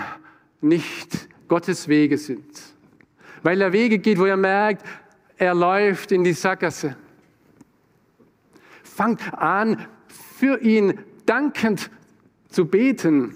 nicht 0.60 1.28
Gottes 1.48 1.88
Wege 1.88 2.18
sind. 2.18 2.44
Weil 3.42 3.60
er 3.60 3.72
Wege 3.72 3.98
geht, 3.98 4.18
wo 4.18 4.26
er 4.26 4.36
merkt, 4.36 4.86
er 5.36 5.54
läuft 5.54 6.12
in 6.12 6.22
die 6.22 6.32
Sackgasse. 6.32 6.96
Fangt 8.82 9.34
an, 9.34 9.86
für 10.06 10.60
ihn 10.60 10.98
dankend 11.26 11.90
zu 12.54 12.66
beten. 12.66 13.34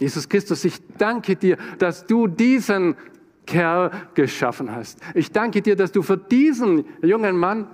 Jesus 0.00 0.28
Christus, 0.28 0.64
ich 0.64 0.80
danke 0.96 1.36
dir, 1.36 1.58
dass 1.78 2.06
du 2.06 2.26
diesen 2.26 2.96
Kerl 3.46 3.90
geschaffen 4.14 4.74
hast. 4.74 5.00
Ich 5.14 5.32
danke 5.32 5.60
dir, 5.60 5.76
dass 5.76 5.92
du 5.92 6.02
für 6.02 6.16
diesen 6.16 6.84
jungen 7.02 7.36
Mann 7.36 7.66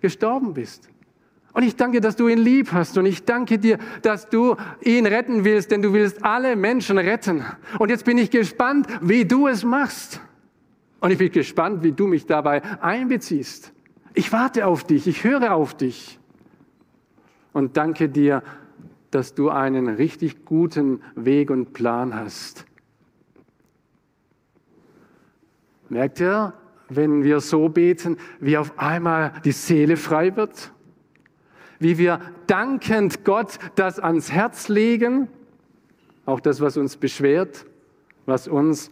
gestorben 0.00 0.54
bist. 0.54 0.88
Und 1.54 1.64
ich 1.64 1.76
danke, 1.76 2.00
dass 2.00 2.16
du 2.16 2.28
ihn 2.28 2.38
lieb 2.38 2.72
hast. 2.72 2.96
Und 2.96 3.06
ich 3.06 3.24
danke 3.24 3.58
dir, 3.58 3.78
dass 4.00 4.28
du 4.28 4.56
ihn 4.80 5.06
retten 5.06 5.44
willst, 5.44 5.70
denn 5.70 5.82
du 5.82 5.92
willst 5.92 6.24
alle 6.24 6.56
Menschen 6.56 6.98
retten. 6.98 7.44
Und 7.78 7.90
jetzt 7.90 8.04
bin 8.04 8.16
ich 8.16 8.30
gespannt, 8.30 8.86
wie 9.00 9.24
du 9.24 9.48
es 9.48 9.64
machst. 9.64 10.20
Und 11.00 11.10
ich 11.10 11.18
bin 11.18 11.30
gespannt, 11.30 11.82
wie 11.82 11.92
du 11.92 12.06
mich 12.06 12.26
dabei 12.26 12.62
einbeziehst. 12.80 13.72
Ich 14.14 14.32
warte 14.32 14.66
auf 14.66 14.84
dich, 14.84 15.06
ich 15.06 15.24
höre 15.24 15.52
auf 15.52 15.74
dich. 15.74 16.18
Und 17.52 17.76
danke 17.76 18.08
dir, 18.08 18.42
dass 19.12 19.34
du 19.34 19.50
einen 19.50 19.88
richtig 19.88 20.44
guten 20.44 21.02
Weg 21.14 21.50
und 21.50 21.72
Plan 21.72 22.14
hast. 22.14 22.64
Merkt 25.88 26.18
ihr, 26.20 26.54
wenn 26.88 27.22
wir 27.22 27.40
so 27.40 27.68
beten, 27.68 28.16
wie 28.40 28.56
auf 28.56 28.78
einmal 28.78 29.34
die 29.44 29.52
Seele 29.52 29.96
frei 29.96 30.34
wird? 30.34 30.72
Wie 31.78 31.98
wir 31.98 32.20
dankend 32.46 33.24
Gott 33.24 33.58
das 33.74 34.00
ans 34.00 34.32
Herz 34.32 34.68
legen, 34.68 35.28
auch 36.24 36.40
das, 36.40 36.60
was 36.60 36.76
uns 36.78 36.96
beschwert, 36.96 37.66
was 38.24 38.48
uns 38.48 38.90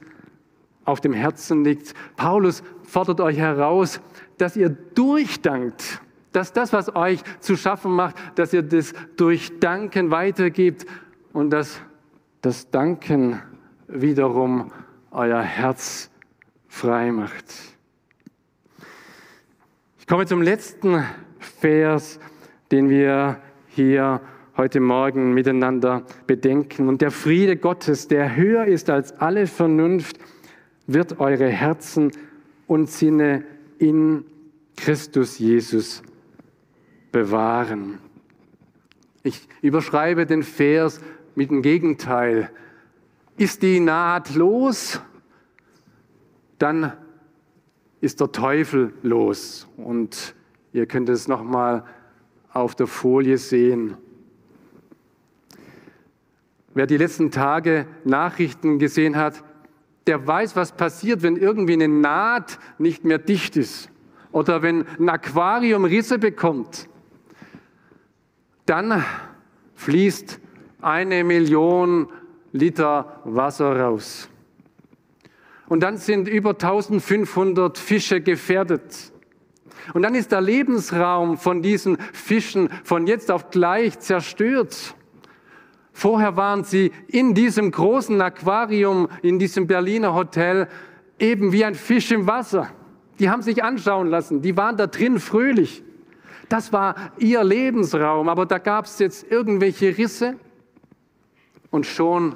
auf 0.85 1.01
dem 1.01 1.15
Herzen 1.15 1.65
liegt. 1.65 1.95
Paulus 2.17 2.63
fordert 2.83 3.21
euch 3.21 3.39
heraus, 3.39 4.01
dass 4.37 4.57
ihr 4.57 4.69
durchdankt 4.69 6.03
dass 6.33 6.53
das, 6.53 6.73
was 6.73 6.95
euch 6.95 7.21
zu 7.41 7.57
schaffen 7.57 7.93
macht, 7.93 8.17
dass 8.37 8.53
ihr 8.53 8.63
das 8.63 8.93
durch 9.17 9.59
Danken 9.61 10.11
weitergibt 10.11 10.87
und 11.33 11.51
dass 11.51 11.81
das 12.41 12.71
Danken 12.71 13.43
wiederum 13.89 14.73
euer 15.11 15.43
Herz 15.43 16.11
frei 16.69 17.11
macht. 17.11 17.45
Ich 19.99 20.07
komme 20.07 20.27
zum 20.27 20.43
letzten 20.43 21.05
Vers, 21.39 22.19
den 22.71 22.89
wir 22.89 23.41
hier 23.69 24.21
heute 24.57 24.81
Morgen 24.81 25.33
miteinander 25.33 26.05
bedenken. 26.27 26.89
Und 26.89 27.03
der 27.03 27.11
Friede 27.11 27.57
Gottes, 27.57 28.09
der 28.09 28.37
höher 28.37 28.67
ist 28.67 28.91
als 28.91 29.13
alle 29.13 29.47
Vernunft, 29.47 30.19
wird 30.87 31.21
eure 31.21 31.49
Herzen 31.49 32.13
und 32.67 32.91
Sinne 32.91 33.45
in 33.79 34.25
Christus 34.77 35.39
Jesus 35.39 36.03
bewahren. 37.13 37.99
Ich 39.23 39.49
überschreibe 39.63 40.27
den 40.27 40.43
Vers 40.43 41.01
mit 41.35 41.51
dem 41.51 41.63
Gegenteil. 41.63 42.51
Ist 43.37 43.63
die 43.63 43.81
Naht 43.81 44.35
los, 44.35 45.01
dann 46.59 46.93
ist 48.01 48.21
der 48.21 48.33
Teufel 48.33 48.93
los. 49.03 49.67
Und 49.77 50.35
ihr 50.73 50.87
könnt 50.87 51.09
es 51.09 51.29
nochmal 51.29 51.85
auf 52.53 52.75
der 52.75 52.87
Folie 52.87 53.39
sehen. 53.39 53.97
Wer 56.75 56.87
die 56.87 56.97
letzten 56.97 57.31
Tage 57.31 57.87
Nachrichten 58.05 58.79
gesehen 58.79 59.17
hat, 59.17 59.43
der 60.07 60.27
weiß, 60.27 60.57
was 60.57 60.73
passiert, 60.73 61.23
wenn 61.23 61.37
irgendwie 61.37 61.75
eine 61.75 61.89
Naht 61.89 62.59
nicht 62.79 63.05
mehr 63.05 63.19
dicht 63.19 63.57
ist 63.57 63.91
oder 64.33 64.63
wenn 64.63 64.87
ein 64.99 65.09
Aquarium 65.09 65.85
Risse 65.85 66.19
bekommt 66.19 66.89
dann 68.71 69.05
fließt 69.75 70.39
eine 70.81 71.25
Million 71.25 72.09
Liter 72.53 73.21
Wasser 73.25 73.81
raus. 73.81 74.29
Und 75.67 75.83
dann 75.83 75.97
sind 75.97 76.29
über 76.29 76.51
1500 76.51 77.77
Fische 77.79 78.21
gefährdet. 78.21 79.13
Und 79.93 80.03
dann 80.03 80.15
ist 80.15 80.31
der 80.31 80.41
Lebensraum 80.41 81.37
von 81.37 81.63
diesen 81.63 81.99
Fischen 82.13 82.71
von 82.85 83.07
jetzt 83.09 83.31
auf 83.31 83.51
gleich 83.51 83.99
zerstört. 83.99 84.95
Vorher 85.93 86.37
waren 86.37 86.63
sie 86.63 86.93
in 87.09 87.35
diesem 87.35 87.73
großen 87.73 88.21
Aquarium, 88.21 89.09
in 89.23 89.41
diesem 89.41 89.67
Berliner 89.67 90.15
Hotel, 90.15 90.69
eben 91.19 91.53
wie 91.53 91.65
ein 91.65 91.75
Fisch 91.75 92.13
im 92.13 92.27
Wasser. 92.29 92.69
Die 93.19 93.31
haben 93.31 93.43
sich 93.43 93.65
anschauen 93.65 94.07
lassen, 94.07 94.43
die 94.43 94.57
waren 94.57 94.77
da 94.77 94.87
drin 94.87 95.19
fröhlich. 95.19 95.83
Das 96.51 96.73
war 96.73 97.13
ihr 97.17 97.45
Lebensraum, 97.45 98.29
aber 98.29 98.45
da 98.45 98.59
gab 98.59 98.87
es 98.87 98.99
jetzt 98.99 99.31
irgendwelche 99.31 99.97
Risse 99.97 100.35
und 101.71 101.87
schon 101.87 102.35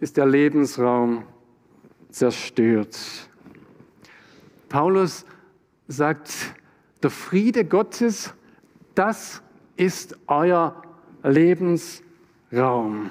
ist 0.00 0.16
der 0.16 0.24
Lebensraum 0.24 1.24
zerstört. 2.08 2.98
Paulus 4.70 5.26
sagt, 5.86 6.32
der 7.02 7.10
Friede 7.10 7.66
Gottes, 7.66 8.32
das 8.94 9.42
ist 9.76 10.16
euer 10.26 10.80
Lebensraum. 11.22 13.10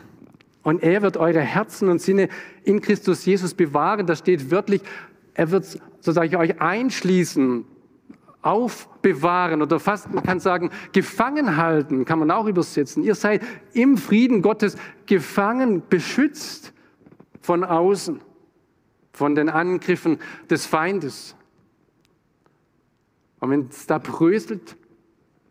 Und 0.63 0.82
er 0.82 1.04
wird 1.04 1.17
eure 1.17 1.41
Herzen 1.41 1.88
und 1.88 2.02
Sinne 2.02 2.30
in 2.63 2.82
Christus 2.82 3.26
Jesus 3.26 3.54
bewahren. 3.54 4.08
Da 4.08 4.15
steht 4.15 4.50
wörtlich, 4.50 4.82
er 5.36 5.52
wird, 5.52 5.80
so 6.00 6.12
sage 6.12 6.28
ich 6.30 6.36
euch, 6.36 6.60
einschließen 6.60 7.63
aufbewahren 8.41 9.62
oder 9.62 9.80
fast, 9.80 10.13
man 10.13 10.23
kann 10.23 10.39
sagen, 10.39 10.69
gefangen 10.93 11.58
halten, 11.58 12.06
kann 12.06 12.19
man 12.19 12.32
auch 12.32 12.45
übersetzen. 12.45 13.04
Ihr 13.04 13.15
seid 13.15 13.41
im 13.73 13.97
Frieden 13.97 14.41
Gottes 14.41 14.78
gefangen, 15.06 15.84
beschützt 15.89 16.73
von 17.41 17.63
außen, 17.63 18.21
von 19.12 19.36
den 19.36 19.49
Angriffen 19.49 20.19
des 20.49 20.65
Feindes. 20.65 21.36
Und 23.39 23.49
wenn 23.49 23.67
es 23.69 23.88
da 23.88 23.97
bröselt, 23.97 24.78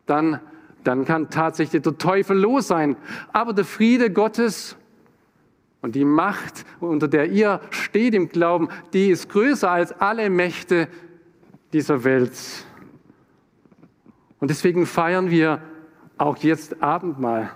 dann, 0.07 0.41
dann 0.85 1.05
kann 1.05 1.29
tatsächlich 1.29 1.83
der 1.83 1.99
Teufel 1.99 2.39
los 2.39 2.69
sein. 2.69 2.97
Aber 3.33 3.53
der 3.53 3.65
Friede 3.65 4.11
Gottes 4.11 4.77
und 5.83 5.95
die 5.95 6.05
Macht, 6.05 6.65
unter 6.81 7.09
der 7.09 7.31
ihr 7.31 7.61
steht 7.71 8.15
im 8.15 8.29
Glauben, 8.29 8.69
die 8.93 9.11
ist 9.11 9.29
größer 9.29 9.71
als 9.71 9.93
alle 9.93 10.31
Mächte 10.31 10.89
dieser 11.73 12.05
Welt. 12.05 12.33
Und 14.41 14.49
deswegen 14.51 14.87
feiern 14.87 15.31
wir 15.31 15.61
auch 16.17 16.37
jetzt 16.39 16.83
Abendmahl, 16.83 17.51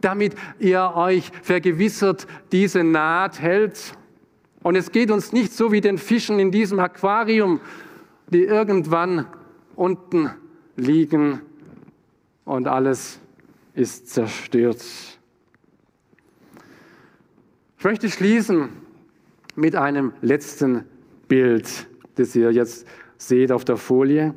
damit 0.00 0.34
ihr 0.58 0.92
euch 0.94 1.30
vergewissert, 1.42 2.26
diese 2.52 2.84
Naht 2.84 3.40
hält. 3.40 3.96
Und 4.62 4.76
es 4.76 4.92
geht 4.92 5.10
uns 5.10 5.32
nicht 5.32 5.52
so 5.52 5.72
wie 5.72 5.80
den 5.80 5.98
Fischen 5.98 6.38
in 6.38 6.50
diesem 6.50 6.78
Aquarium, 6.78 7.60
die 8.28 8.44
irgendwann 8.44 9.26
unten 9.76 10.30
liegen 10.76 11.40
und 12.44 12.66
alles 12.66 13.20
ist 13.74 14.08
zerstört. 14.08 14.84
Ich 17.78 17.84
möchte 17.84 18.08
schließen 18.08 18.68
mit 19.56 19.74
einem 19.74 20.12
letzten 20.20 20.84
Bild, 21.28 21.88
das 22.14 22.36
ihr 22.36 22.52
jetzt 22.52 22.86
seht 23.18 23.50
auf 23.50 23.64
der 23.64 23.76
Folie. 23.76 24.34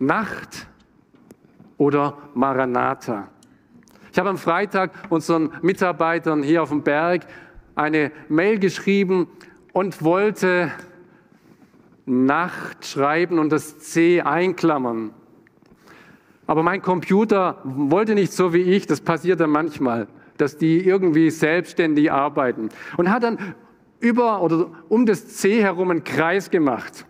Nacht 0.00 0.66
oder 1.76 2.16
Maranatha. 2.34 3.28
Ich 4.10 4.18
habe 4.18 4.30
am 4.30 4.38
Freitag 4.38 4.92
unseren 5.10 5.52
Mitarbeitern 5.62 6.42
hier 6.42 6.62
auf 6.62 6.70
dem 6.70 6.82
Berg 6.82 7.26
eine 7.74 8.10
Mail 8.28 8.58
geschrieben 8.58 9.28
und 9.72 10.02
wollte 10.02 10.72
Nacht 12.06 12.84
schreiben 12.86 13.38
und 13.38 13.52
das 13.52 13.78
C 13.78 14.22
einklammern. 14.22 15.12
Aber 16.46 16.62
mein 16.62 16.82
Computer 16.82 17.60
wollte 17.62 18.14
nicht 18.14 18.32
so 18.32 18.52
wie 18.52 18.62
ich, 18.62 18.86
das 18.86 19.00
passiert 19.02 19.38
dann 19.38 19.50
manchmal, 19.50 20.08
dass 20.38 20.56
die 20.56 20.84
irgendwie 20.84 21.30
selbstständig 21.30 22.10
arbeiten. 22.10 22.70
Und 22.96 23.10
hat 23.10 23.22
dann 23.22 23.54
über 24.00 24.42
oder 24.42 24.70
um 24.88 25.06
das 25.06 25.28
C 25.28 25.62
herum 25.62 25.90
einen 25.90 26.04
Kreis 26.04 26.50
gemacht. 26.50 27.04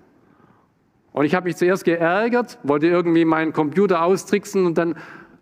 Und 1.12 1.24
ich 1.24 1.34
habe 1.34 1.44
mich 1.44 1.56
zuerst 1.56 1.84
geärgert, 1.84 2.58
wollte 2.62 2.86
irgendwie 2.86 3.24
meinen 3.24 3.52
Computer 3.52 4.02
austricksen 4.02 4.64
und 4.64 4.78
dann 4.78 4.94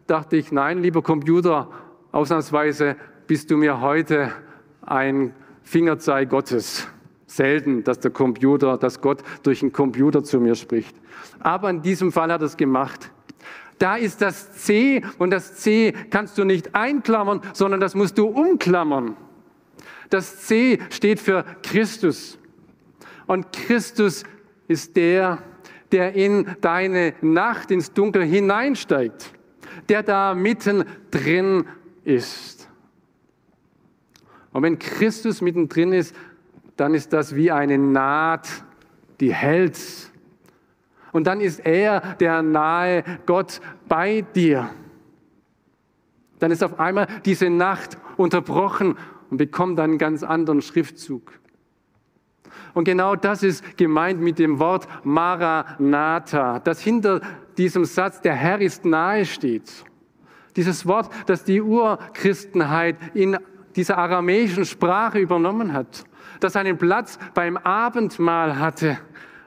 dachte 0.07 0.37
ich, 0.37 0.51
nein, 0.51 0.83
lieber 0.83 1.03
Computer, 1.03 1.69
ausnahmsweise 2.13 2.97
bist 3.27 3.51
du 3.51 3.57
mir 3.59 3.81
heute 3.81 4.33
ein 4.81 5.35
Fingerzeig 5.63 6.31
Gottes. 6.31 6.89
Selten, 7.27 7.85
dass 7.85 8.01
der 8.01 8.11
Computer, 8.11 8.79
dass 8.79 9.03
Gott 9.03 9.23
durch 9.43 9.61
einen 9.61 9.73
Computer 9.73 10.25
zu 10.25 10.41
mir 10.41 10.55
spricht. 10.55 10.97
Aber 11.41 11.69
in 11.69 11.83
diesem 11.83 12.11
Fall 12.11 12.33
hat 12.33 12.41
er 12.41 12.47
es 12.47 12.57
gemacht. 12.57 13.11
Da 13.79 13.97
ist 13.97 14.23
das 14.23 14.53
C 14.55 15.03
und 15.19 15.31
das 15.31 15.57
C 15.57 15.93
kannst 16.11 16.39
du 16.39 16.45
nicht 16.45 16.75
einklammern, 16.75 17.43
sondern 17.53 17.81
das 17.81 17.95
musst 17.95 18.17
du 18.17 18.29
umklammern. 18.29 19.15
Das 20.09 20.47
C 20.47 20.79
steht 20.89 21.21
für 21.21 21.45
Christus. 21.63 22.39
Und 23.27 23.53
Christus 23.53 24.25
ist 24.67 24.97
der, 24.97 25.39
der 25.93 26.15
in 26.15 26.57
deine 26.61 27.15
Nacht, 27.21 27.71
ins 27.71 27.93
Dunkel 27.93 28.23
hineinsteigt, 28.25 29.33
der 29.89 30.03
da 30.03 30.35
mittendrin 30.35 31.65
ist. 32.05 32.69
Und 34.53 34.63
wenn 34.63 34.79
Christus 34.79 35.41
mittendrin 35.41 35.93
ist, 35.93 36.15
dann 36.77 36.95
ist 36.95 37.13
das 37.13 37.35
wie 37.35 37.51
eine 37.51 37.79
Naht, 37.79 38.49
die 39.21 39.35
hält. 39.35 39.79
Und 41.13 41.27
dann 41.27 41.41
ist 41.41 41.61
er, 41.61 42.01
der 42.21 42.43
nahe 42.43 43.05
Gott, 43.27 43.61
bei 43.89 44.23
dir. 44.23 44.71
Dann 46.39 46.51
ist 46.51 46.63
auf 46.63 46.79
einmal 46.79 47.09
diese 47.25 47.51
Nacht 47.51 47.99
unterbrochen 48.17 48.97
und 49.31 49.39
bekommt 49.39 49.81
einen 49.81 49.99
ganz 49.99 50.23
anderen 50.23 50.63
Schriftzug. 50.63 51.33
Und 52.79 52.85
genau 52.85 53.17
das 53.17 53.43
ist 53.43 53.77
gemeint 53.77 54.21
mit 54.21 54.39
dem 54.39 54.61
Wort 54.61 54.87
Maranatha, 55.03 56.61
das 56.61 56.81
hinter 56.81 57.21
diesem 57.57 57.85
Satz, 57.85 58.21
der 58.21 58.35
Herr 58.35 58.61
ist 58.61 58.85
nahe 58.85 59.27
steht. 59.27 59.85
Dieses 60.55 60.87
Wort, 60.87 61.11
das 61.27 61.43
die 61.43 61.61
Urchristenheit 61.61 62.95
in 63.15 63.37
dieser 63.75 63.99
aramäischen 63.99 64.65
Sprache 64.65 65.19
übernommen 65.19 65.73
hat, 65.73 66.05
das 66.39 66.55
einen 66.55 66.79
Platz 66.79 67.19
beim 67.35 67.57
Abendmahl 67.57 68.61
hatte, 68.61 68.97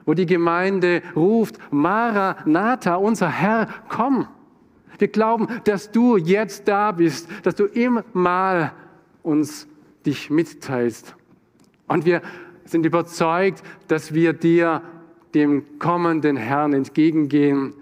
wo 0.04 0.12
die 0.12 0.26
Gemeinde 0.26 1.00
ruft, 1.16 1.56
Maranatha, 1.72 2.96
unser 2.96 3.30
Herr, 3.30 3.66
komm. 3.88 4.28
Wir 4.98 5.08
glauben, 5.08 5.48
dass 5.64 5.90
du 5.90 6.18
jetzt 6.18 6.68
da 6.68 6.92
bist, 6.92 7.30
dass 7.44 7.54
du 7.54 7.64
im 7.64 8.02
Mahl 8.12 8.72
uns 9.22 9.66
dich 10.04 10.28
mitteilst. 10.28 11.16
Und 11.88 12.04
wir 12.04 12.20
sind 12.72 12.84
überzeugt, 12.84 13.62
dass 13.88 14.12
wir 14.12 14.32
dir, 14.32 14.82
dem 15.34 15.78
kommenden 15.78 16.36
Herrn, 16.36 16.72
entgegengehen, 16.72 17.74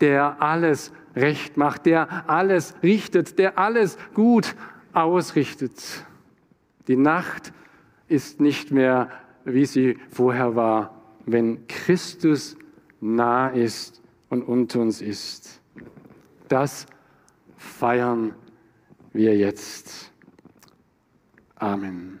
der 0.00 0.42
alles 0.42 0.92
recht 1.14 1.56
macht, 1.56 1.86
der 1.86 2.28
alles 2.28 2.74
richtet, 2.82 3.38
der 3.38 3.58
alles 3.58 3.98
gut 4.14 4.54
ausrichtet. 4.92 6.04
Die 6.86 6.96
Nacht 6.96 7.52
ist 8.08 8.40
nicht 8.40 8.70
mehr, 8.70 9.10
wie 9.44 9.66
sie 9.66 9.98
vorher 10.10 10.56
war, 10.56 11.02
wenn 11.26 11.66
Christus 11.66 12.56
nah 13.00 13.48
ist 13.48 14.02
und 14.30 14.42
unter 14.42 14.80
uns 14.80 15.00
ist. 15.00 15.60
Das 16.48 16.86
feiern 17.56 18.34
wir 19.12 19.36
jetzt. 19.36 20.12
Amen. 21.56 22.20